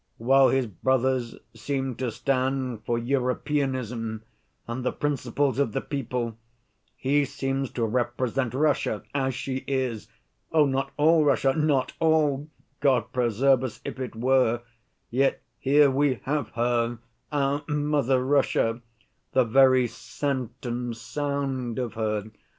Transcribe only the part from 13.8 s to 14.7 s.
if it were!